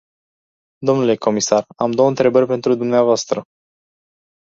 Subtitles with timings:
[0.85, 3.41] Dle comisar, am două întrebări pentru dumneavoastră.